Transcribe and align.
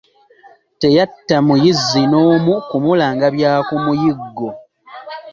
Teyatta 0.79 1.35
muyizzi 1.47 2.01
n'omu 2.07 2.53
kumulanga 2.69 3.25
bya 3.35 3.51
ku 3.67 3.75
muyiggo. 3.83 4.49